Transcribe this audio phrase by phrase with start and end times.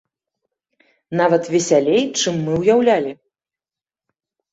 [1.19, 3.11] Нават весялей, чым мы ўяўлялі.